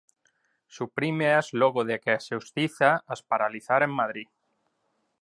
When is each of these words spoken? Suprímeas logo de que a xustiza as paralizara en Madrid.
Suprímeas 0.77 1.45
logo 1.61 1.81
de 1.89 1.95
que 2.03 2.11
a 2.13 2.23
xustiza 2.27 2.89
as 3.13 3.21
paralizara 3.29 3.85
en 3.89 3.93
Madrid. 4.01 4.29